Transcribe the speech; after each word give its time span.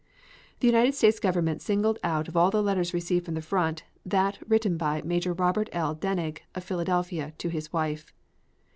The 0.61 0.67
United 0.67 0.95
States 0.95 1.19
Government 1.19 1.61
singled 1.61 1.99
out 2.03 2.27
of 2.27 2.35
all 2.35 2.49
the 2.49 2.63
letters 2.63 2.91
received 2.91 3.25
from 3.25 3.35
the 3.35 3.41
front, 3.43 3.83
that 4.03 4.39
written 4.49 4.75
by 4.75 5.03
Major 5.03 5.31
Robert 5.31 5.69
L. 5.73 5.93
Denig, 5.95 6.39
of 6.55 6.63
Philadelphia, 6.63 7.33
to 7.37 7.49
his 7.49 7.71
wife. 7.71 8.11